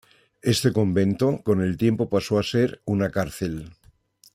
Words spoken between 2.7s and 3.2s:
una